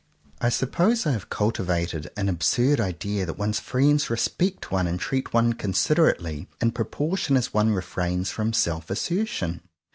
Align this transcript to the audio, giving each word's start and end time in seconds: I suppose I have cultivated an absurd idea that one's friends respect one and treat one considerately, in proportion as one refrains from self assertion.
I 0.39 0.49
suppose 0.49 1.05
I 1.05 1.11
have 1.11 1.29
cultivated 1.29 2.09
an 2.17 2.27
absurd 2.27 2.79
idea 2.81 3.23
that 3.27 3.37
one's 3.37 3.59
friends 3.59 4.09
respect 4.09 4.71
one 4.71 4.87
and 4.87 4.99
treat 4.99 5.31
one 5.31 5.53
considerately, 5.53 6.47
in 6.59 6.71
proportion 6.71 7.37
as 7.37 7.53
one 7.53 7.69
refrains 7.71 8.31
from 8.31 8.51
self 8.51 8.89
assertion. 8.89 9.61